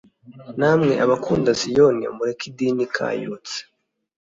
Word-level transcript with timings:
namwe 0.59 0.93
abakunda 1.03 1.49
siyoni, 1.59 2.05
mureke 2.17 2.43
idini 2.51 2.81
ikayutse; 2.87 3.57